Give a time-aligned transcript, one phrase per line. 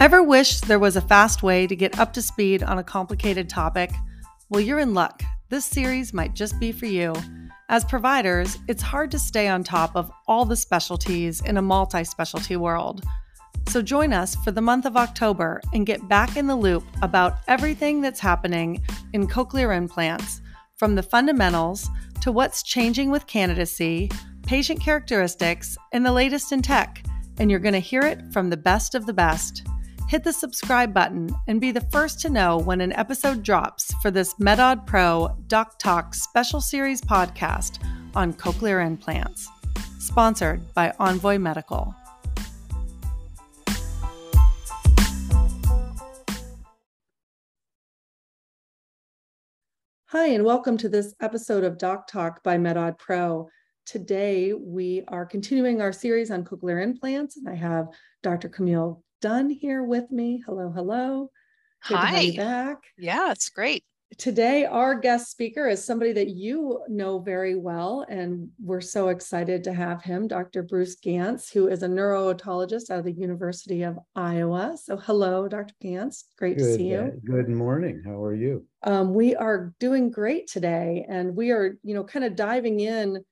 [0.00, 3.50] Ever wish there was a fast way to get up to speed on a complicated
[3.50, 3.90] topic?
[4.48, 5.22] Well, you're in luck.
[5.50, 7.12] This series might just be for you.
[7.68, 12.02] As providers, it's hard to stay on top of all the specialties in a multi
[12.02, 13.04] specialty world.
[13.68, 17.40] So join us for the month of October and get back in the loop about
[17.46, 18.82] everything that's happening
[19.12, 20.40] in cochlear implants,
[20.76, 21.90] from the fundamentals
[22.22, 24.10] to what's changing with candidacy,
[24.46, 27.04] patient characteristics, and the latest in tech.
[27.38, 29.66] And you're going to hear it from the best of the best.
[30.10, 34.10] Hit the subscribe button and be the first to know when an episode drops for
[34.10, 37.78] this MedOdd Pro Doc Talk special series podcast
[38.16, 39.46] on cochlear implants.
[40.00, 41.94] Sponsored by Envoy Medical.
[50.06, 53.48] Hi, and welcome to this episode of Doc Talk by MedOdd Pro.
[53.86, 57.86] Today, we are continuing our series on cochlear implants, and I have
[58.24, 58.48] Dr.
[58.48, 60.42] Camille Dunn here with me.
[60.46, 61.30] Hello, hello.
[61.86, 62.30] Good Hi.
[62.36, 62.78] back.
[62.96, 63.84] Yeah, it's great.
[64.18, 69.62] Today, our guest speaker is somebody that you know very well, and we're so excited
[69.64, 70.64] to have him, Dr.
[70.64, 74.76] Bruce Gantz, who is a neurotologist out of the University of Iowa.
[74.82, 75.74] So, hello, Dr.
[75.82, 76.24] Gantz.
[76.38, 76.98] Great good, to see you.
[76.98, 78.02] Uh, good morning.
[78.04, 78.66] How are you?
[78.82, 83.22] Um, we are doing great today, and we are, you know, kind of diving in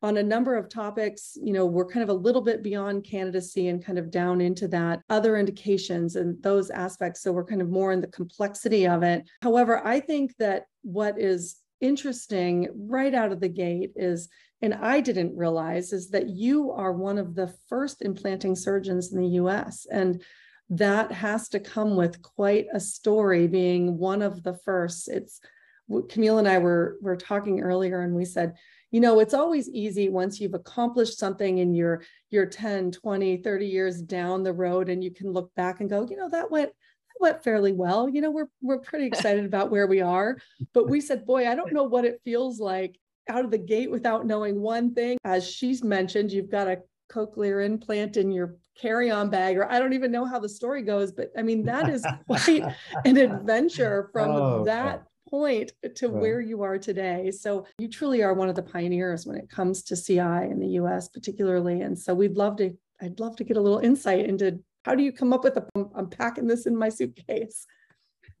[0.00, 3.68] on a number of topics, you know, we're kind of a little bit beyond candidacy
[3.68, 7.22] and kind of down into that other indications and those aspects.
[7.22, 9.28] So we're kind of more in the complexity of it.
[9.42, 14.28] However, I think that what is interesting right out of the gate is,
[14.62, 19.20] and I didn't realize, is that you are one of the first implanting surgeons in
[19.20, 19.86] the US.
[19.90, 20.22] And
[20.70, 25.08] that has to come with quite a story being one of the first.
[25.08, 25.40] It's
[26.10, 28.54] Camille and I were were talking earlier and we said,
[28.90, 33.66] you know it's always easy once you've accomplished something in your your 10 20 30
[33.66, 36.70] years down the road and you can look back and go you know that went
[36.70, 38.08] that went fairly well.
[38.08, 40.38] You know we're we're pretty excited about where we are
[40.72, 43.90] but we said boy i don't know what it feels like out of the gate
[43.90, 45.18] without knowing one thing.
[45.24, 46.80] As she's mentioned you've got a
[47.12, 51.10] cochlear implant in your carry-on bag or i don't even know how the story goes
[51.10, 52.62] but i mean that is quite
[53.04, 56.20] an adventure from oh, that point to right.
[56.20, 57.30] where you are today.
[57.30, 60.78] So you truly are one of the pioneers when it comes to CI in the
[60.80, 61.82] US particularly.
[61.82, 65.02] And so we'd love to, I'd love to get a little insight into how do
[65.02, 67.66] you come up with a, I'm packing this in my suitcase.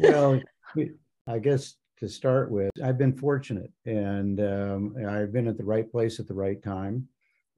[0.00, 0.40] well,
[1.26, 5.90] I guess to start with, I've been fortunate and um, I've been at the right
[5.90, 7.08] place at the right time.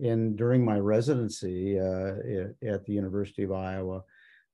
[0.01, 2.15] And during my residency uh,
[2.65, 4.05] at the University of Iowa,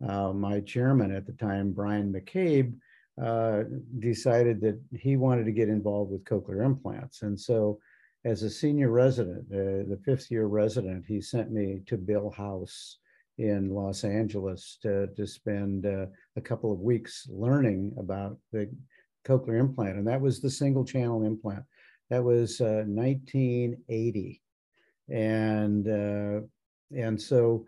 [0.06, 2.74] uh, my chairman at the time, Brian McCabe,
[3.22, 3.62] uh,
[4.00, 7.22] decided that he wanted to get involved with cochlear implants.
[7.22, 7.78] And so,
[8.24, 12.98] as a senior resident, uh, the fifth year resident, he sent me to Bill House
[13.38, 18.70] in Los Angeles to, to spend uh, a couple of weeks learning about the
[19.26, 19.98] cochlear implant.
[19.98, 21.64] And that was the single channel implant.
[22.10, 24.40] That was 1980.
[25.10, 26.40] Uh, and, uh,
[26.96, 27.66] and so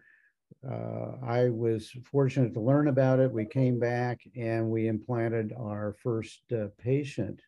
[0.68, 3.30] uh, I was fortunate to learn about it.
[3.30, 7.40] We came back and we implanted our first uh, patient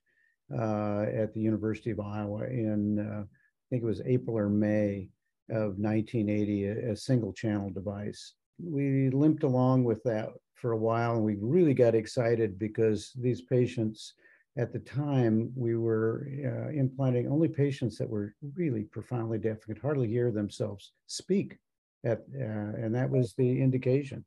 [0.52, 5.08] uh, at the University of Iowa in, uh, I think it was April or May
[5.50, 8.34] of 1980, a, a, single channel device.
[8.62, 13.42] We limped along with that for a while and we really got excited because these
[13.42, 14.14] patients
[14.58, 19.76] at the time we were uh, implanting only patients that were really profoundly deaf and
[19.76, 21.58] could hardly hear themselves speak
[22.04, 24.24] at, uh, and that was the indication.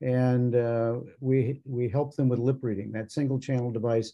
[0.00, 2.90] And uh, we we helped them with lip reading.
[2.92, 4.12] That single channel device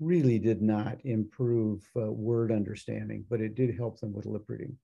[0.00, 4.76] really did not improve uh, word understanding, but it did help them with lip reading.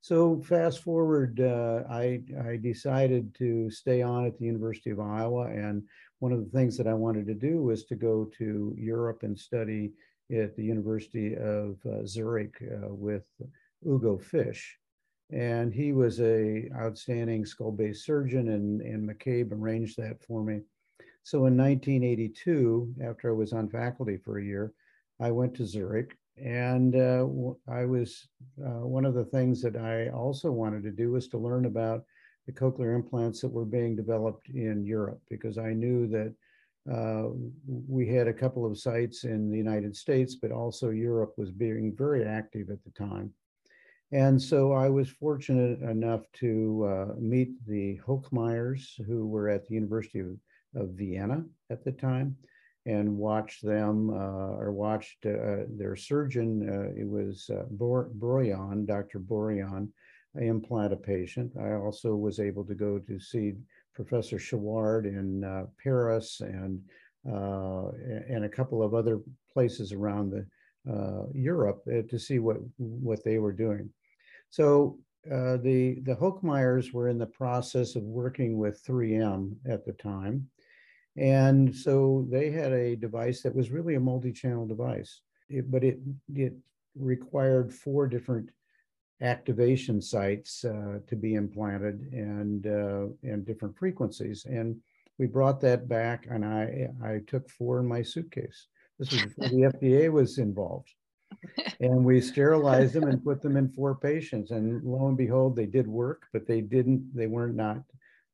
[0.00, 5.46] So fast forward, uh, I, I decided to stay on at the University of Iowa.
[5.48, 5.82] And
[6.20, 9.38] one of the things that I wanted to do was to go to Europe and
[9.38, 9.92] study
[10.30, 13.26] at the University of uh, Zurich uh, with
[13.86, 14.62] Ugo Fisch
[15.30, 20.60] and he was a outstanding skull-based surgeon and, and McCabe arranged that for me.
[21.22, 24.72] So in 1982, after I was on faculty for a year,
[25.20, 27.26] I went to Zurich and uh,
[27.70, 28.28] I was,
[28.64, 32.04] uh, one of the things that I also wanted to do was to learn about
[32.46, 36.34] the cochlear implants that were being developed in Europe because I knew that
[36.90, 37.28] uh,
[37.66, 41.94] we had a couple of sites in the United States, but also Europe was being
[41.94, 43.34] very active at the time.
[44.10, 49.74] And so I was fortunate enough to uh, meet the Hochmairs, who were at the
[49.74, 50.36] University of,
[50.74, 52.36] of Vienna at the time,
[52.86, 56.66] and watch them uh, or watched uh, their surgeon.
[56.68, 59.20] Uh, it was uh, Bor- Dr.
[59.20, 59.88] Burian,
[60.40, 61.52] implant a patient.
[61.60, 63.54] I also was able to go to see
[63.94, 66.80] Professor Chouard in uh, Paris and
[67.28, 67.88] uh,
[68.28, 69.20] and a couple of other
[69.52, 70.46] places around the
[70.90, 73.90] uh, Europe uh, to see what what they were doing.
[74.50, 79.92] So uh, the the Hochmairs were in the process of working with 3M at the
[79.92, 80.48] time,
[81.16, 85.98] and so they had a device that was really a multi-channel device, it, but it
[86.34, 86.54] it
[86.94, 88.50] required four different
[89.20, 94.44] activation sites uh, to be implanted and uh, and different frequencies.
[94.44, 94.76] And
[95.18, 98.68] we brought that back, and I I took four in my suitcase.
[98.98, 100.94] This was before the FDA was involved,
[101.80, 104.50] and we sterilized them and put them in four patients.
[104.50, 107.14] And lo and behold, they did work, but they didn't.
[107.14, 107.82] They weren't not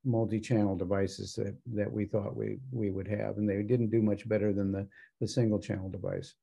[0.05, 4.29] multi-channel devices that that we thought we we would have, and they didn't do much
[4.29, 4.87] better than the
[5.21, 6.35] the single channel device.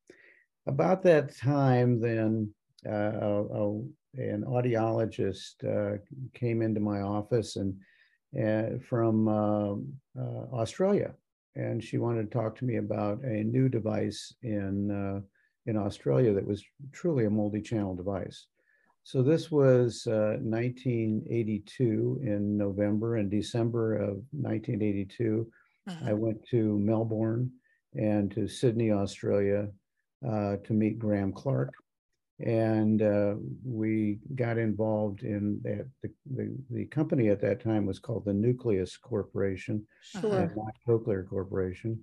[0.68, 2.54] About that time, then.
[2.84, 3.80] Uh, a,
[4.18, 5.98] an audiologist uh,
[6.34, 7.76] came into my office and,
[8.34, 9.74] and from uh,
[10.20, 11.14] uh, Australia,
[11.56, 15.22] and she wanted to talk to me about a new device in uh,
[15.66, 18.48] in Australia that was truly a multi-channel device.
[19.04, 25.52] So this was 1982 uh, in November and December of 1982.
[25.88, 26.06] Uh-huh.
[26.06, 27.52] I went to Melbourne
[27.96, 29.70] and to Sydney, Australia,
[30.28, 31.74] uh, to meet Graham Clark,
[32.40, 33.34] and uh,
[33.66, 35.88] we got involved in that.
[36.04, 40.54] The, the, the, company at that time was called the Nucleus Corporation, sure.
[40.56, 42.00] not Cochlear Corporation.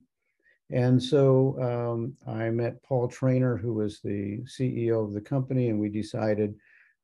[0.70, 5.80] And so um, I met Paul Trainor, who was the CEO of the company, and
[5.80, 6.54] we decided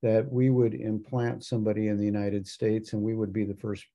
[0.02, 3.87] that we would implant somebody in the United States, and we would be the first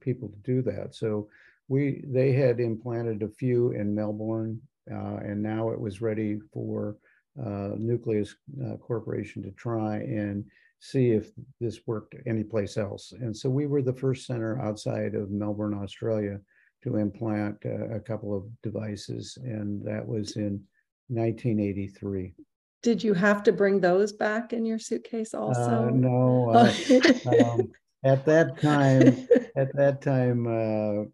[0.00, 0.94] people to do that.
[0.94, 1.28] So
[1.68, 4.60] we they had implanted a few in Melbourne,
[4.90, 6.96] uh, and now it was ready for
[7.42, 10.44] uh, Nucleus uh, Corporation to try and
[10.80, 11.30] see if
[11.60, 13.14] this worked anyplace else.
[13.18, 16.40] And so we were the first center outside of Melbourne, Australia,
[16.84, 20.62] to implant uh, a couple of devices, and that was in
[21.08, 22.34] 1983.
[22.82, 25.88] Did you have to bring those back in your suitcase uh, also?
[25.90, 26.52] no.
[27.26, 27.70] Uh, um,
[28.04, 29.26] at that time,
[29.56, 31.04] at that time, uh,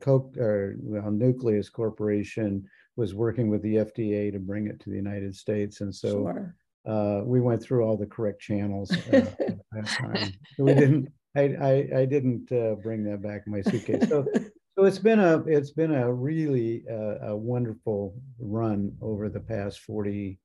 [0.00, 4.96] Coke or well, Nucleus Corporation was working with the FDA to bring it to the
[4.96, 5.80] United States.
[5.80, 6.54] And so sure.
[6.84, 10.32] uh, we went through all the correct channels uh, at that time.
[10.56, 14.08] So we didn't, I, I, I didn't uh, bring that back in my suitcase.
[14.08, 14.26] So,
[14.76, 19.80] so it's been a, it's been a really uh, a wonderful run over the past
[19.80, 20.38] 40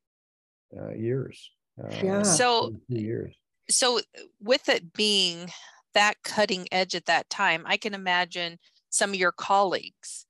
[0.78, 1.52] uh, years.
[1.82, 2.24] Uh, yeah.
[2.24, 3.36] So years.
[3.70, 4.02] So
[4.42, 5.50] with it being
[5.94, 8.60] that cutting edge at that time, I can imagine
[8.90, 10.26] some of your colleagues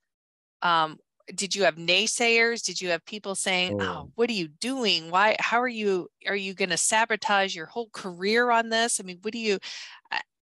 [0.61, 0.97] um,
[1.35, 3.85] did you have naysayers did you have people saying oh.
[3.85, 7.65] oh what are you doing why how are you are you going to sabotage your
[7.65, 9.57] whole career on this i mean what do you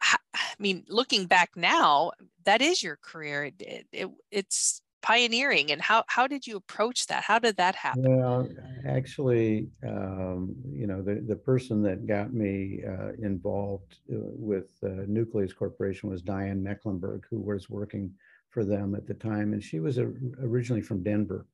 [0.02, 0.16] I,
[0.58, 2.12] mean looking back now
[2.44, 3.52] that is your career.
[3.58, 7.24] It, it, it's pioneering and how how did you approach that?
[7.24, 8.16] How did that happen?
[8.16, 8.48] Well
[8.86, 15.04] actually um, you know the, the person that got me uh, involved uh, with uh,
[15.06, 18.12] nucleus corporation was diane mecklenburg who was working
[18.52, 20.12] for them at the time, and she was a,
[20.42, 21.46] originally from Denver.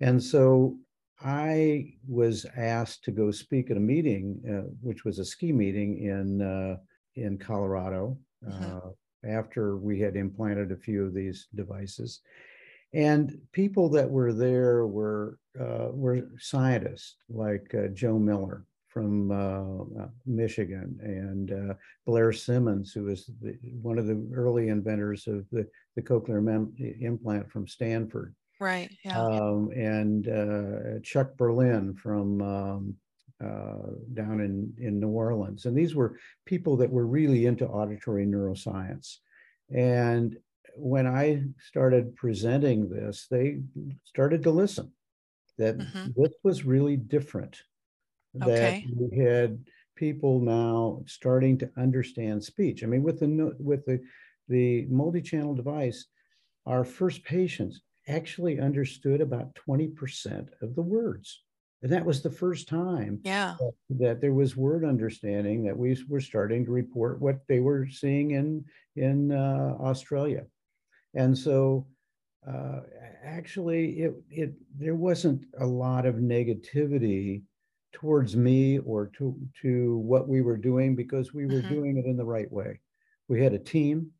[0.00, 0.76] And so
[1.20, 5.98] I was asked to go speak at a meeting, uh, which was a ski meeting
[5.98, 6.76] in uh,
[7.22, 8.78] in Colorado, mm-hmm.
[9.28, 12.20] after we had implanted a few of these devices.
[12.94, 20.02] And people that were there were uh, were scientists like uh, Joe Miller, from uh,
[20.02, 21.74] uh, Michigan, and uh,
[22.06, 26.74] Blair Simmons, who was the, one of the early inventors of the, the cochlear mem-
[27.00, 28.34] implant from Stanford.
[28.60, 28.90] Right.
[29.04, 29.20] Yeah.
[29.20, 32.94] Um, and uh, Chuck Berlin from um,
[33.44, 35.64] uh, down in, in New Orleans.
[35.64, 39.18] And these were people that were really into auditory neuroscience.
[39.74, 40.36] And
[40.74, 43.60] when I started presenting this, they
[44.04, 44.92] started to listen
[45.56, 46.08] that mm-hmm.
[46.16, 47.62] this was really different
[48.34, 48.86] that okay.
[48.96, 49.58] we had
[49.96, 52.84] people now starting to understand speech.
[52.84, 54.00] I mean, with the with the
[54.48, 56.06] the multi-channel device,
[56.66, 61.42] our first patients actually understood about 20% of the words.
[61.82, 63.54] And that was the first time yeah.
[63.60, 67.86] that, that, there was word understanding that we were starting to report what they were
[67.86, 68.64] seeing in,
[68.96, 70.44] in uh, Australia.
[71.14, 71.86] And so
[72.48, 72.80] uh,
[73.24, 77.42] actually it, it, there wasn't a lot of negativity
[77.92, 81.74] towards me or to to what we were doing because we were mm-hmm.
[81.74, 82.80] doing it in the right way.
[83.28, 84.10] We had a team.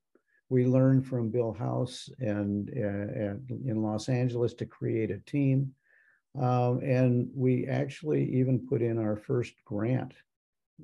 [0.50, 5.74] We learned from Bill House and, and in Los Angeles to create a team,
[6.38, 10.14] um, and we actually even put in our first grant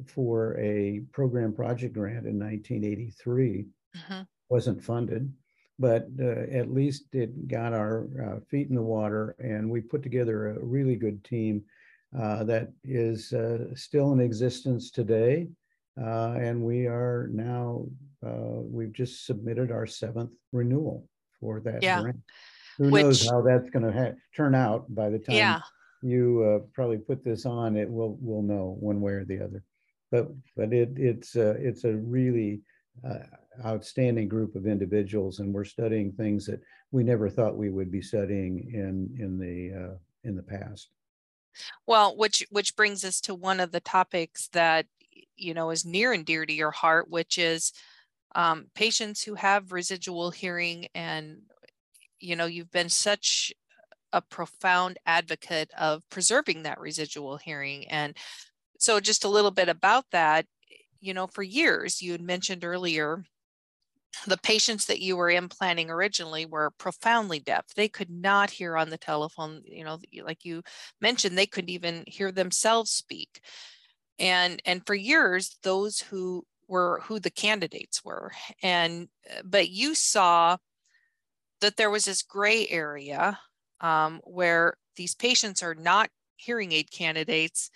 [0.06, 4.22] for a program project grant in 1983 mm-hmm.
[4.48, 5.32] wasn't funded,
[5.78, 10.02] but uh, at least it got our uh, feet in the water, and we put
[10.02, 11.62] together a really good team
[12.18, 15.48] uh, that is uh, still in existence today.
[16.00, 17.86] Uh, and we are now,
[18.26, 21.08] uh, we've just submitted our seventh renewal
[21.38, 22.02] for that Yeah.
[22.02, 22.20] grant.
[22.78, 25.60] Who Which- knows how that's going to ha- turn out by the time Yeah.
[26.02, 29.62] you uh, probably put this on, it will, we'll know one way or the other.
[30.10, 32.62] But, but it, it's, uh, it's a really
[33.08, 33.18] uh,
[33.64, 38.02] outstanding group of individuals and we're studying things that we never thought we would be
[38.02, 40.90] studying in, in the, uh, in the past.
[41.86, 44.86] Well, which which brings us to one of the topics that
[45.36, 47.72] you know is near and dear to your heart, which is
[48.34, 51.42] um, patients who have residual hearing, and
[52.24, 53.52] you know you've been such
[54.12, 58.16] a profound advocate of preserving that residual hearing, and
[58.78, 60.46] so just a little bit about that.
[61.00, 63.24] You know, for years you had mentioned earlier
[64.26, 67.66] the patients that you were implanting originally were profoundly deaf.
[67.74, 70.62] They could not hear on the telephone, you know, like you
[71.00, 73.40] mentioned, they couldn't even hear themselves speak.
[74.18, 78.32] And and for years, those who were who the candidates were.
[78.62, 79.08] And
[79.44, 80.56] but you saw
[81.64, 83.38] that there was this gray area
[83.80, 87.70] um, where these patients are not hearing aid candidates,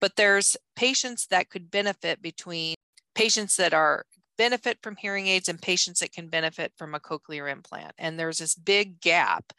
[0.00, 2.74] but there's patients that could benefit between
[3.14, 4.04] patients that are
[4.36, 7.92] benefit from hearing aids and patients that can benefit from a cochlear implant.
[7.96, 9.52] And there's this big gap.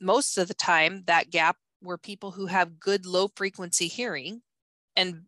[0.00, 4.40] Most of the time, that gap were people who have good low frequency hearing
[4.96, 5.24] and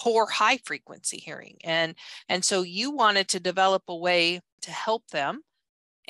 [0.00, 1.58] poor high frequency hearing.
[1.62, 1.94] And,
[2.28, 5.42] and so you wanted to develop a way to help them.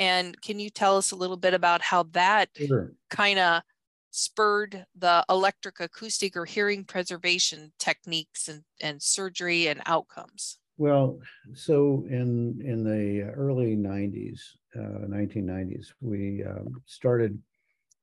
[0.01, 2.93] And can you tell us a little bit about how that Sure.
[3.11, 3.63] kind of
[4.11, 10.59] spurred the electric acoustic or hearing preservation techniques and, and surgery and outcomes?
[10.79, 11.21] Well,
[11.53, 17.43] so in in the early '90s, uh, 1990s, we um, started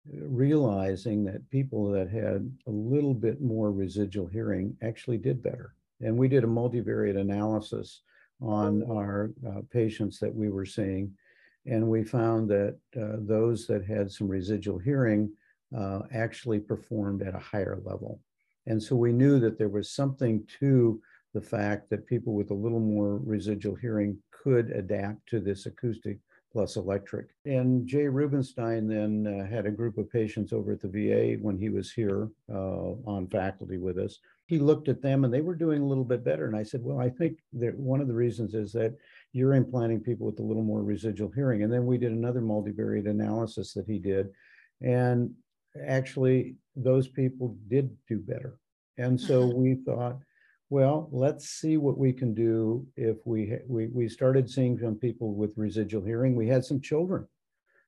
[0.05, 6.17] realizing that people that had a little bit more residual hearing actually did better, and
[6.17, 8.03] we did a multivariate analysis
[8.39, 11.15] on our uh, patients that we were seeing,
[11.67, 15.29] and we found that uh, those that had some residual hearing
[15.77, 18.19] uh, actually performed at a higher level,
[18.65, 21.01] and so we knew that there was something to
[21.33, 26.19] the fact that people with a little more residual hearing could adapt to this acoustic
[26.51, 27.27] plus electric.
[27.45, 31.57] And Jay Rubinstein then uh, had a group of patients over at the VA when
[31.57, 34.19] he was here uh, on faculty with us.
[34.47, 36.47] He looked at them and they were doing a little bit better.
[36.47, 38.95] And I said, Well, I think that one of the reasons is that
[39.33, 41.63] you're implanting people with a little more residual hearing.
[41.63, 44.29] And then we did another multivariate analysis that he did.
[44.81, 45.31] And
[45.85, 48.59] actually, those people did do better.
[48.97, 50.17] And so we thought,
[50.69, 55.33] well, let's see what we can do if we, we, we started seeing some people
[55.33, 56.35] with residual hearing.
[56.35, 57.27] We had some children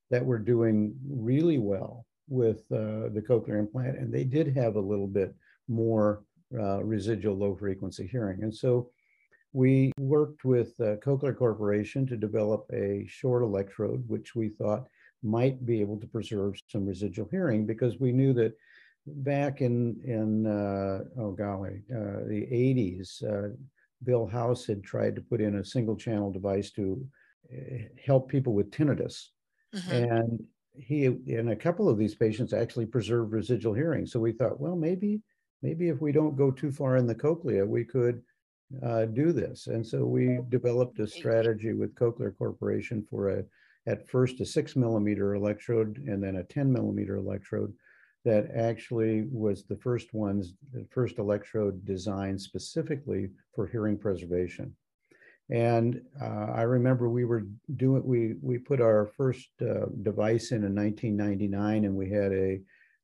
[0.09, 4.81] that were doing really well with uh, the cochlear implant, and they did have a
[4.81, 5.35] little bit
[5.67, 6.23] more
[6.57, 8.43] uh, residual low frequency hearing.
[8.43, 8.89] And so
[9.51, 14.87] we worked with uh, Cochlear Corporation to develop a short electrode, which we thought
[15.21, 18.53] might be able to preserve some residual hearing because we knew that
[19.05, 23.55] back in in uh, oh golly uh, the 80s uh,
[24.03, 27.05] bill house had tried to put in a single channel device to
[27.51, 29.29] uh, help people with tinnitus.
[29.75, 29.91] Mhm.
[29.91, 34.05] and he and a couple of these patients actually preserved residual hearing.
[34.05, 35.21] So we thought well maybe
[35.61, 38.21] maybe if we don't go too far in the cochlea we could
[38.83, 39.67] uh, do this.
[39.67, 43.43] And so we developed a strategy with cochlear corporation for a
[43.87, 47.73] at first a six millimeter electrode and then a 10 millimeter electrode
[48.25, 54.75] that actually was the first ones, the first electrode designed specifically for hearing preservation.
[55.49, 57.43] And uh, I remember we were
[57.75, 62.61] doing, we, we put our first uh, device in in 1999 and we had a,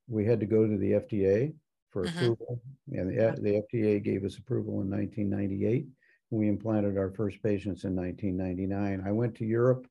[0.07, 1.53] we had to go to the FDA
[1.89, 2.15] for Mhm.
[2.15, 2.61] approval.
[2.91, 5.87] And the, the FDA gave us approval in 1998.
[6.29, 9.03] We implanted our first patients in 1999.
[9.07, 9.87] I went to Europe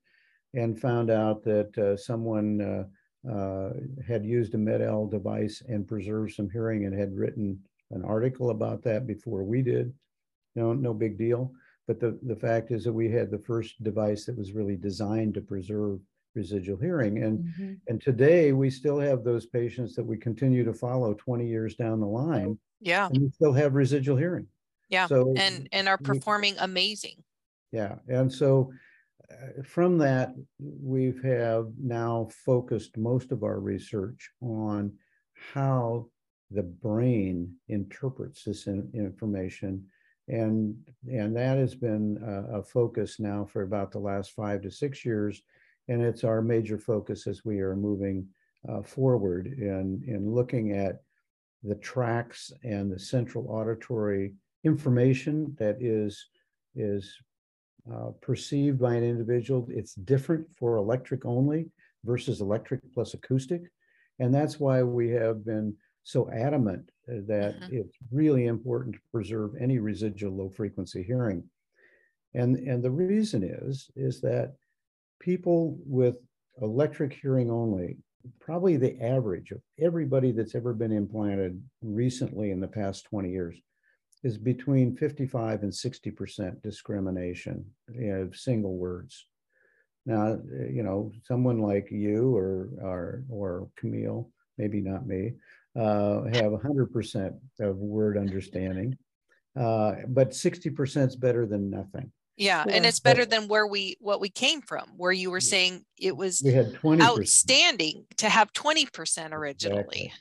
[0.53, 2.61] and found out that uh, someone
[3.31, 3.71] uh,
[4.07, 7.59] had used a MED-EL device and preserved some hearing and had written
[7.91, 9.93] an article about that before we did.
[10.57, 11.53] No, no big deal.
[11.87, 15.35] But the, the fact is that we had the first device that was really designed
[15.35, 16.01] to preserve
[16.35, 17.23] residual hearing.
[17.23, 17.79] And, Mhm.
[17.89, 22.01] and today we still have those patients that we continue to follow 20 years down
[22.01, 23.09] the line Yeah.
[23.13, 24.47] and we still have residual hearing.
[24.89, 25.07] Yeah.
[25.07, 27.23] So And and are we- performing amazing.
[27.73, 28.73] yeah, and so
[29.65, 31.23] from that, we've
[31.81, 34.93] now focused most of our research on
[35.53, 36.09] how
[36.51, 39.85] the brain interprets this in- information
[40.29, 40.77] And,
[41.11, 45.05] and that has been a, a focus now for about the last five to six
[45.05, 45.43] years.
[45.89, 48.27] And it's our major focus as we are moving
[48.69, 51.03] uh, forward in, in looking at
[51.63, 56.27] the tracks and the central auditory information that is,
[56.75, 57.15] is
[57.93, 59.67] uh, perceived by an individual.
[59.71, 61.71] It's different for electric only
[62.05, 63.63] versus electric plus acoustic.
[64.19, 65.75] And that's why we have been
[66.05, 67.77] so adamant uh, that mm-hmm.
[67.77, 71.43] it's really important to preserve any residual low frequency hearing.
[72.35, 74.55] And, and the reason is, is that
[75.21, 76.17] people with
[76.61, 77.97] electric hearing only,
[78.41, 83.57] probably the average of everybody that's ever been implanted recently in the past 20 years,
[84.25, 87.65] is between 55 and 60% discrimination
[88.11, 89.27] of single words.
[90.07, 95.35] Now, you know, someone like you or or or Camille, maybe not me,
[95.79, 98.99] uh, have 100% of word understanding,
[99.59, 102.13] uh, but 60% is better than nothing.
[102.37, 105.41] Yeah, yeah, and it's better than where we what we came from, where you were
[105.41, 109.79] saying it was we had 20 outstanding to have 20% originally.
[109.79, 110.13] Exactly.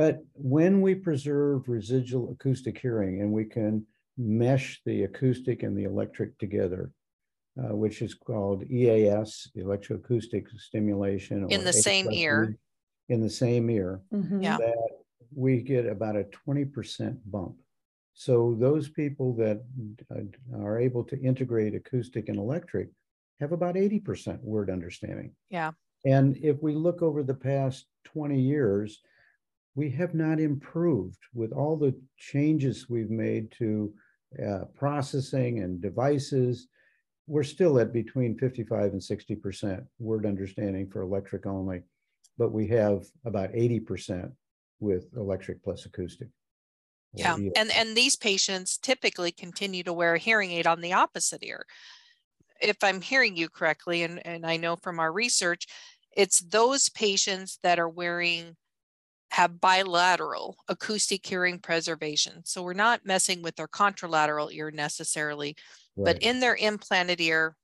[0.00, 3.84] But when we preserve residual acoustic hearing and we can
[4.16, 6.90] mesh the acoustic and the electric together,
[7.58, 11.46] uh, which is called EAS, electroacoustic stimulation.
[11.50, 12.56] In the same ear.
[13.10, 14.00] In the same ear.
[14.10, 14.40] Mm-hmm.
[14.40, 14.56] Yeah.
[14.56, 14.78] That
[15.34, 17.56] we get about a 20% bump.
[18.14, 19.62] So those people that
[20.10, 22.88] uh, are able to integrate acoustic and electric
[23.38, 25.32] have about 80% word understanding.
[25.50, 25.72] Yeah.
[26.06, 29.02] And if we look over the past 20 years,
[29.74, 33.92] we have not improved with all the changes we've made to
[34.44, 36.68] uh, processing and devices.
[37.26, 41.82] We're still at between 55 and 60% word understanding for electric only,
[42.38, 44.32] but we have about 80%
[44.80, 46.28] with electric plus acoustic.
[47.12, 51.42] Yeah, and and these patients typically continue to wear a hearing aid on the opposite
[51.42, 51.66] ear.
[52.60, 55.66] If I'm hearing you correctly, and, and I know from our research,
[56.16, 58.56] it's those patients that are wearing
[59.30, 62.42] have bilateral acoustic hearing preservation.
[62.44, 65.56] So we're not messing with their contralateral ear necessarily,
[65.96, 66.04] right.
[66.04, 67.56] but in their implanted ear,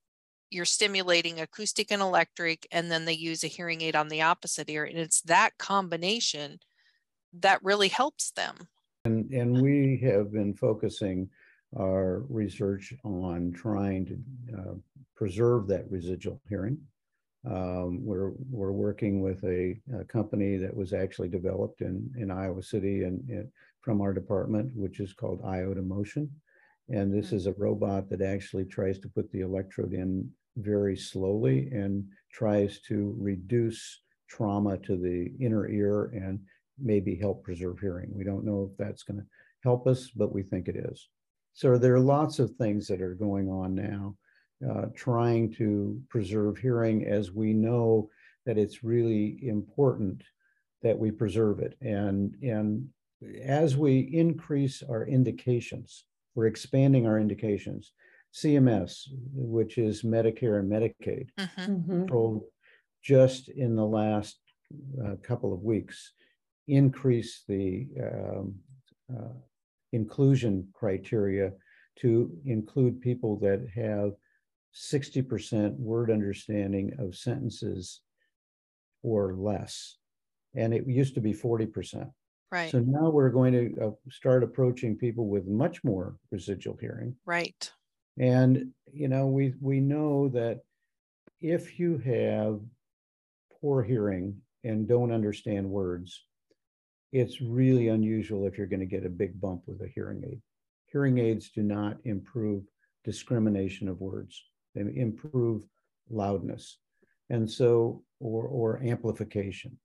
[0.49, 4.69] you're stimulating acoustic and electric, and then they use a hearing aid on the opposite
[4.69, 4.85] ear.
[4.85, 6.59] And it's that combination
[7.39, 8.55] that really helps them.
[9.03, 11.29] And, and we have been focusing
[11.77, 14.73] our research on trying to uh,
[15.17, 16.77] preserve that residual hearing
[17.49, 22.61] um, we're we're working with a, a, company that was actually developed in in Iowa
[22.61, 23.47] City and, and,
[23.81, 26.27] from our department, which is called iotaMotion,
[26.89, 31.69] and this is a robot that actually tries to put the electrode in very slowly
[31.71, 36.39] and tries to reduce trauma to the inner ear and
[36.81, 38.09] maybe help preserve hearing.
[38.13, 39.25] We don't know if that's going to
[39.63, 41.07] help us, but we think it is.
[41.53, 44.15] So there are lots of things that are going on now
[44.67, 48.09] uh, trying to preserve hearing as we know
[48.45, 50.23] that it's really important
[50.81, 51.75] that we preserve it.
[51.81, 52.87] And, and
[53.43, 57.91] as we increase our indications, we're expanding our indications.
[58.33, 61.91] CMS, which is Medicare and Medicaid, mm-hmm.
[61.91, 62.37] mm-hmm.
[63.01, 64.37] just in the last
[65.03, 66.11] uh, couple of weeks,
[66.67, 68.55] increase the um,
[69.11, 69.33] uh,
[69.93, 71.51] inclusion criteria
[71.95, 74.11] to include people that have
[74.75, 78.01] 60% word understanding of sentences
[79.03, 79.97] or less.
[80.55, 82.09] And it used to be 40%.
[82.51, 82.71] Right.
[82.71, 87.15] So now we're going to uh, start approaching people with much more residual hearing.
[87.25, 87.69] Right.
[88.17, 90.61] And you know, we we know that
[91.41, 92.59] if you have
[93.59, 96.23] poor hearing and don't understand words,
[97.11, 100.41] it's really unusual if you're going to get a big bump with a hearing aid.
[100.91, 102.63] Hearing aids do not improve
[103.03, 104.41] discrimination of words
[104.77, 105.63] improve
[106.09, 106.77] loudness
[107.29, 109.77] and so or or amplification.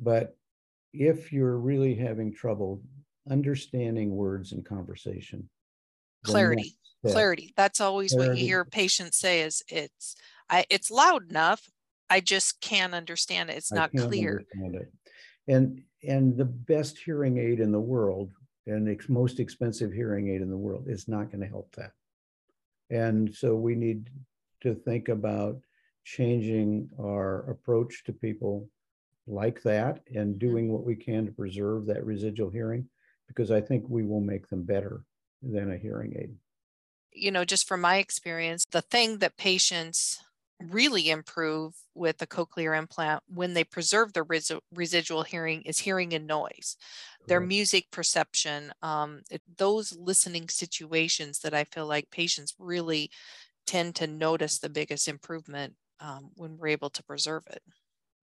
[0.00, 0.36] But
[0.92, 2.82] if you're really having trouble
[3.30, 5.48] understanding words in conversation
[6.24, 7.52] clarity that, clarity.
[7.56, 8.30] That's always clarity.
[8.30, 10.16] what you hear patients say is it's
[10.50, 11.68] i it's loud enough.
[12.08, 13.56] I just can't understand it.
[13.56, 14.44] It's not clear.
[14.54, 14.92] it.
[15.48, 18.30] and and the best hearing aid in the world
[18.66, 21.92] and the most expensive hearing aid in the world is not going to help that
[22.90, 24.08] and so we need
[24.62, 25.58] to think about
[26.04, 28.68] changing our approach to people
[29.26, 30.38] like that and mm-hmm.
[30.38, 32.88] doing what we can to preserve that residual hearing
[33.26, 35.02] because I think we will make them better
[35.42, 36.34] than a hearing aid.
[37.12, 40.22] You know, just from my experience, the thing that patients
[40.60, 46.14] really improve with a cochlear implant when they preserve their res- residual hearing is hearing
[46.14, 46.76] and noise.
[47.26, 49.22] Their music perception um,
[49.58, 53.10] those listening situations that i feel like patients really
[53.66, 57.62] tend to notice the biggest improvement um, when we're able to preserve it.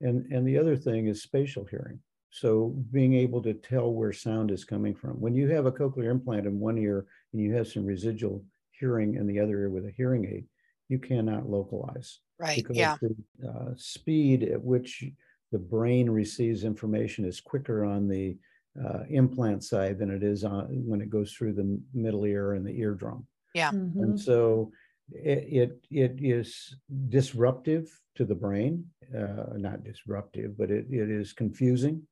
[0.01, 1.99] And and the other thing is spatial hearing.
[2.29, 5.21] So being able to tell where sound is coming from.
[5.21, 9.15] When you have a cochlear implant in one ear and you have some residual hearing
[9.15, 10.45] in the other ear with a hearing aid
[10.89, 12.19] you cannot localize.
[12.39, 12.57] Right.
[12.57, 12.97] Because yeah.
[13.01, 15.03] the uh, speed at which
[15.51, 18.37] the brain receives information is quicker on the
[18.83, 22.65] uh, implant side than it is on when it goes through the middle ear and
[22.65, 23.27] the eardrum.
[23.53, 23.71] Yeah.
[23.71, 24.01] Mhm.
[24.01, 24.71] And so
[25.11, 26.75] it, it it is
[27.09, 32.07] disruptive to the brain, uh, not disruptive, but it, it is confusing,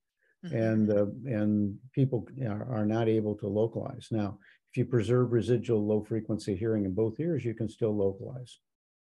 [0.45, 0.53] Mhm.
[0.69, 4.07] and uh, and people are, are not able to localize.
[4.11, 4.37] Now,
[4.71, 8.59] if you preserve residual low frequency hearing in both ears, you can still localize.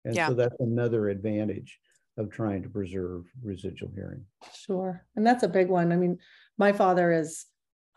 [0.06, 0.30] And Yeah.
[0.30, 1.80] so that's another advantage
[2.15, 4.25] of trying to preserve residual hearing.
[4.53, 5.06] Sure.
[5.17, 5.91] And that's a big one.
[5.91, 6.19] I mean,
[6.58, 7.45] my father is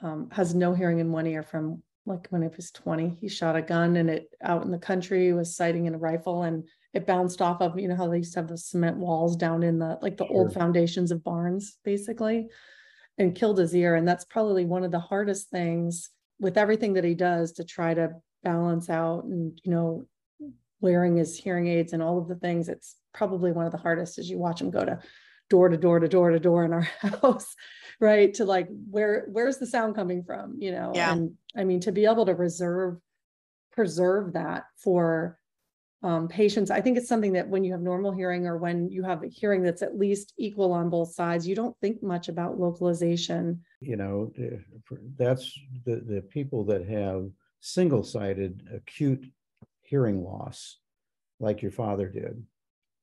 [0.02, 3.18] um, has no hearing in one ear from like when he was 20.
[3.20, 6.42] He shot a gun and it out in the country was sighting in a rifle
[6.42, 9.36] and it bounced off of, you know, how they used to have the cement walls
[9.36, 12.48] down in the like the old foundations of barns, basically,
[13.18, 13.94] and killed his ear.
[13.94, 17.94] And that's probably one of the hardest things with everything that he does to try
[17.94, 18.10] to
[18.42, 20.04] balance out and, you know,
[20.80, 22.68] wearing his hearing aids and all of the things.
[22.68, 24.98] It's probably one of the hardest as you watch him go to
[25.50, 27.54] door to door to door to door in our house,
[28.00, 28.32] right?
[28.34, 30.92] To like where where's the sound coming from, you know?
[30.94, 31.12] Yeah.
[31.12, 32.98] And I mean to be able to reserve
[33.72, 35.38] preserve that for
[36.02, 39.02] um, patients, I think it's something that when you have normal hearing or when you
[39.02, 42.58] have a hearing that's at least equal on both sides, you don't think much about
[42.58, 43.60] localization.
[43.80, 44.32] You know,
[45.16, 47.28] that's the, the people that have
[47.60, 49.26] single-sided acute
[49.82, 50.78] hearing loss,
[51.38, 52.42] like your father did,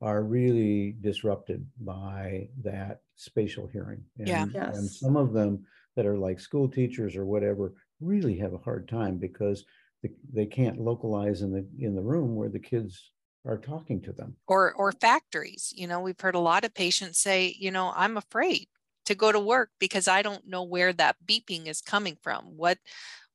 [0.02, 4.04] are really disrupted by that spatial hearing.
[4.18, 4.44] Yeah.
[4.44, 8.60] And- And some of them that are like school teachers or whatever really have a
[8.60, 9.66] hard time because
[10.08, 13.12] they, they can't localize in the, in the room where the kids
[13.46, 14.36] are talking to them.
[14.48, 18.18] or or factories you know we've heard a lot of patients say you know i'm
[18.18, 18.68] afraid
[19.06, 22.44] to go to work because i don't know where that beeping is coming from.
[22.58, 22.78] What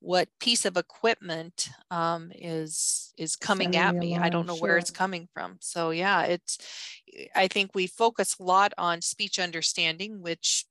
[0.00, 4.16] what piece of equipment um, is is coming Sounding at the me?
[4.18, 5.58] I don't alarm, know where it's coming from.
[5.60, 6.58] So yeah it's
[7.34, 10.64] i think we focus a lot on speech understanding which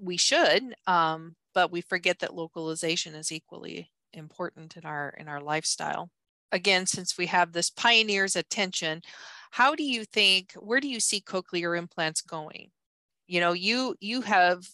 [0.00, 5.40] we should um, but we forget that localization is equally important in our in our
[5.40, 6.10] lifestyle
[6.52, 9.02] again, since we have this pioneer's attention,
[9.50, 12.70] how do you think, where do you see cochlear implants going?
[13.26, 14.66] You know, you you have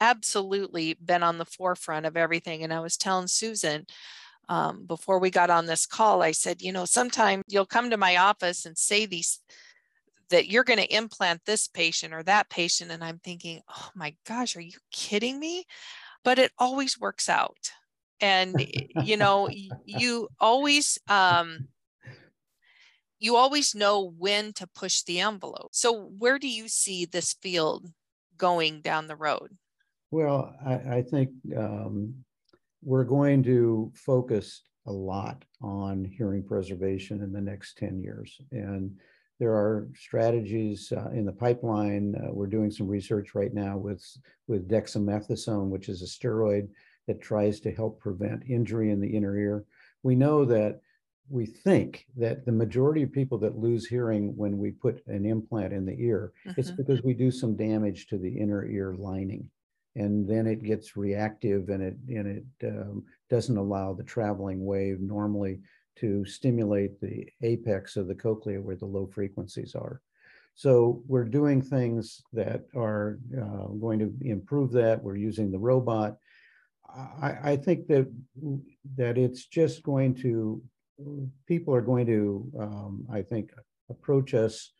[0.00, 2.64] absolutely been on the forefront of everything.
[2.64, 3.86] And I was telling Susan
[4.48, 7.96] um, before we got on this call, I said, you know, sometimes you'll come to
[7.96, 9.40] my office and say these
[10.30, 12.90] that you're going to implant this patient or that patient.
[12.90, 15.64] And I'm thinking, oh my gosh, are you kidding me?
[16.24, 17.72] But it always works out
[18.22, 18.66] and
[19.02, 19.48] you know
[19.84, 21.68] you always um
[23.18, 27.86] you always know when to push the envelope so where do you see this field
[28.38, 29.50] going down the road
[30.10, 32.14] Well, I, I think um,
[32.82, 38.38] we're going to focus a lot on hearing preservation in the next 10 years.
[38.50, 38.98] And
[39.40, 42.14] there are strategies uh, in the pipeline.
[42.14, 44.04] Uh, we're doing some research right now with,
[44.48, 46.68] with dexamethasone, which is a steroid
[47.06, 49.64] that tries to help prevent injury in the inner ear.
[50.02, 50.80] We know that
[51.28, 55.72] we think that the majority of people that lose hearing when we put an implant
[55.72, 56.76] in the ear, it's Mhm.
[56.76, 59.48] because we do some damage to the inner ear lining
[59.94, 65.00] and then it gets reactive and it and it um, doesn't allow the traveling wave
[65.00, 65.60] normally
[65.96, 70.00] to stimulate the apex of the cochlea where the low frequencies are.
[70.54, 75.02] So we're doing things that are uh, going to improve that.
[75.02, 76.18] We're using the robot.
[76.94, 78.10] I, I think that
[78.96, 80.62] that it's just going to
[81.46, 83.50] people are going to um, I think
[83.90, 84.72] approach us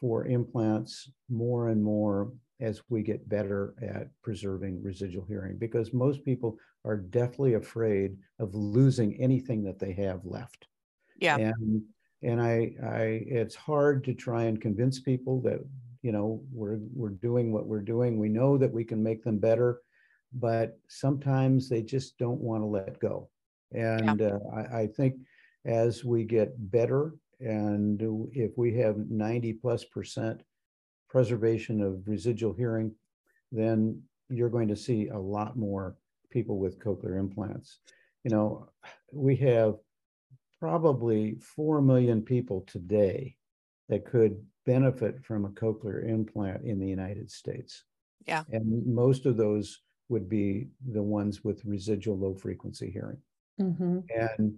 [0.00, 6.24] for implants more and more as we get better at preserving residual hearing because most
[6.24, 10.66] people are deathly afraid of losing anything that they have left.
[11.18, 11.36] Yeah.
[11.36, 11.82] And
[12.22, 15.60] and I I it's hard to try and convince people that
[16.02, 18.18] you know we're we're doing what we're doing.
[18.18, 19.80] We know that we can make them better,
[20.34, 23.28] but sometimes they just don't want to let go.
[23.72, 25.14] And uh, I, I think
[25.64, 28.00] as we get better and
[28.32, 30.42] if we have 90 plus percent
[31.08, 32.92] preservation of residual hearing,
[33.52, 35.96] then you're going to see a lot more
[36.30, 37.78] people with cochlear implants.
[38.24, 38.68] You know,
[39.12, 39.76] we have
[40.58, 43.36] probably 4 million people today
[43.88, 47.84] that could benefit from a cochlear implant in the United States.
[48.26, 48.44] Yeah.
[48.50, 49.80] And most of those
[50.14, 53.18] would be the ones with residual low frequency hearing.
[53.60, 53.98] Mm-hmm.
[54.16, 54.54] And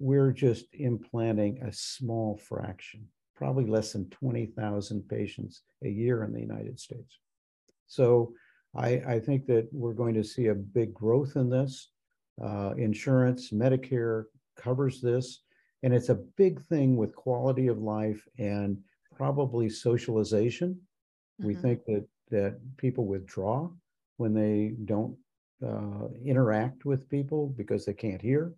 [0.00, 3.06] we're just implanting a small fraction,
[3.36, 7.20] probably less than 20,000 patients a year in the United States.
[7.86, 8.32] So
[8.74, 11.90] I, I think that we're going to see a big growth in this.
[12.42, 14.24] Uh, insurance, Medicare
[14.56, 15.42] covers this.
[15.84, 18.78] And it's a big thing with quality of life and
[19.16, 20.80] probably socialization.
[21.38, 21.62] We Mhm.
[21.62, 23.70] think that that people withdraw
[24.18, 25.16] when they don't
[25.66, 28.54] uh, interact with people because they can't hear.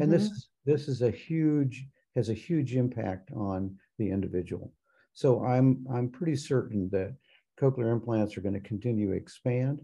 [0.00, 0.32] And this Mhm.
[0.32, 1.86] is this is a huge
[2.16, 4.72] has a huge impact on the individual.
[5.14, 7.16] So I'm I'm pretty certain that
[7.60, 9.80] cochlear implants are going to continue to expand.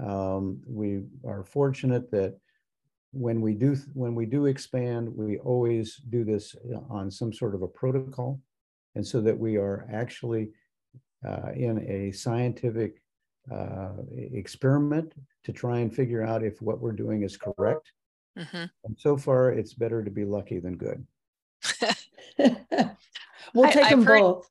[0.00, 2.38] Um, we are fortunate that
[3.12, 7.54] when we do when we do expand, we always do this uh, on some sort
[7.54, 8.40] of a protocol,
[8.94, 10.50] and so that we are actually
[11.26, 13.02] uh, in a scientific
[13.52, 13.92] uh,
[14.32, 15.12] experiment
[15.44, 17.92] to try and figure out if what we're doing is correct.
[18.38, 18.70] Mhm.
[18.84, 21.06] And so far, it's better to be lucky than good.
[22.38, 24.48] we'll take I've them heard- both.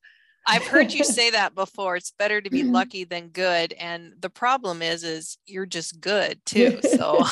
[0.47, 1.95] I've heard you say that before.
[1.95, 2.71] It's better to be Mhm.
[2.71, 3.73] lucky than good.
[3.73, 6.79] And the problem is, is you're just good too.
[6.83, 7.23] So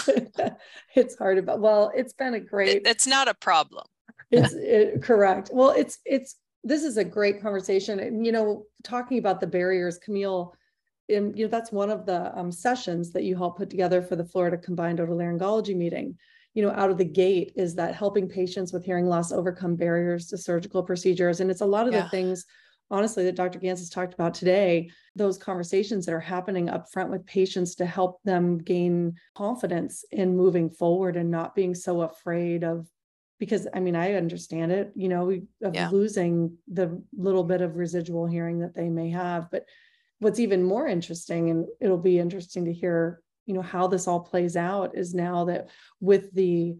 [0.96, 1.60] it's hard about.
[1.60, 2.78] Well, it's been a great.
[2.78, 3.86] it, it's not a problem.
[4.32, 9.20] it's it, correct well it's it's this is a great conversation and you know talking
[9.20, 10.56] about the barriers camille
[11.10, 14.16] and you know that's one of the um, sessions that you helped put together for
[14.16, 16.16] the florida combined otolaryngology meeting
[16.54, 20.28] you know out of the gate is that helping patients with hearing loss overcome barriers
[20.28, 22.04] to surgical procedures and it's a lot of Yeah.
[22.04, 22.46] the things
[22.90, 27.10] honestly that dr Gantz has talked about today those conversations that are happening up front
[27.12, 32.64] with patients to help them gain confidence in moving forward and not being so afraid
[32.64, 32.88] of
[33.40, 35.30] because I mean, I understand it, you know,
[35.64, 35.90] of Yeah.
[35.90, 39.50] losing the little bit of residual hearing that they may have.
[39.52, 39.66] But
[40.24, 44.22] what's even more interesting, and it'll be interesting to hear, you know, how this all
[44.22, 46.78] plays out is now that with the,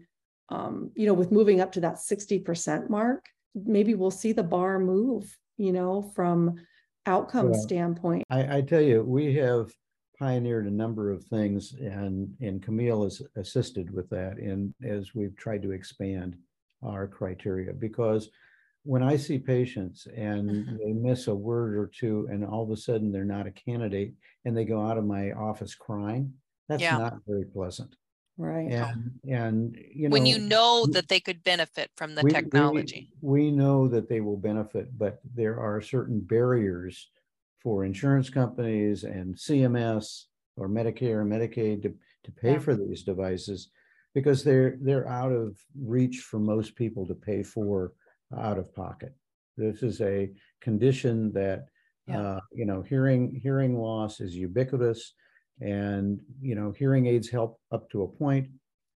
[0.48, 4.78] um, you know, with moving up to that 60% mark, maybe we'll see the bar
[4.78, 6.56] move, you know, from
[7.06, 7.58] outcome Yeah.
[7.58, 8.24] standpoint.
[8.30, 9.70] I, I tell you, we have
[10.18, 14.38] pioneered a number of things, and and Camille has assisted with that.
[14.38, 16.36] And as we've tried to expand
[16.82, 18.30] our criteria, because
[18.84, 20.78] when I see patients and Mhm.
[20.78, 24.14] they miss a word or two, and all of a sudden they're not a candidate,
[24.44, 26.34] and they go out of my office crying,
[26.68, 26.98] that's Yeah.
[26.98, 27.96] not very pleasant.
[28.36, 28.70] Right.
[28.70, 32.32] And and you know when you know that they could benefit from the we- we-
[32.32, 33.12] technology.
[33.20, 37.10] We know that they will benefit, but there are certain barriers
[37.60, 42.58] for insurance companies and CMS or Medicare and Medicaid to, to pay Yeah.
[42.58, 43.70] for these devices
[44.14, 47.92] because they're they're out of reach for most people to pay for
[48.38, 49.14] out of pocket.
[49.56, 51.68] This is a condition that
[52.06, 52.20] Yeah.
[52.20, 55.14] uh, you know hearing hearing loss is ubiquitous,
[55.60, 58.50] and you know hearing aids help up to a point,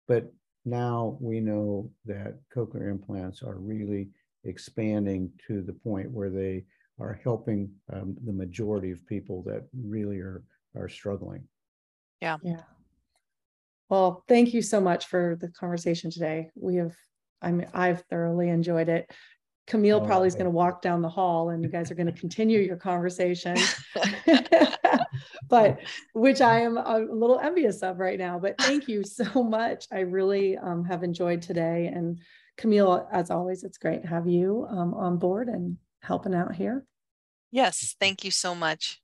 [0.09, 0.33] but
[0.65, 4.11] now we know that cochlear implants are really
[4.45, 6.65] expanding to the point where they
[6.99, 10.43] are helping um, the majority of people that really are
[10.75, 11.47] are struggling.
[12.21, 12.39] Yeah.
[13.89, 16.51] Well, thank you so much for the conversation today.
[16.57, 16.97] We have,
[17.43, 19.11] I mean, I've thoroughly enjoyed it.
[19.67, 22.07] Camille Oh, probably is going to walk down the hall and you guys are going
[22.13, 23.57] to continue your conversation.
[25.49, 25.79] but
[26.13, 28.39] which I am a little envious of right now.
[28.39, 29.87] But thank you so much.
[29.93, 31.91] I really um, have enjoyed today.
[31.93, 32.21] And
[32.57, 36.85] Camille, as always, it's great to have you um, on board and helping out here.
[37.51, 39.01] yes, thank you so much.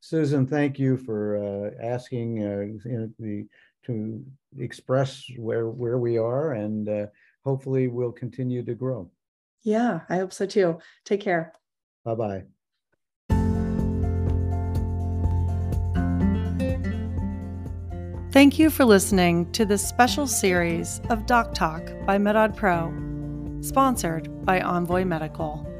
[0.00, 3.46] Susan, thank you for uh, asking uh, you know, the
[3.86, 4.24] to
[4.58, 7.06] express where where we are, and uh,
[7.44, 9.10] hopefully we'll continue to grow.
[9.62, 10.78] Yeah, I hope so too.
[11.04, 11.52] Take care.
[12.04, 12.42] Bye bye.
[18.32, 22.90] Thank you for listening to this special series of Doc Talk by MedOdd Pro,
[23.60, 25.71] sponsored by Envoy Medical.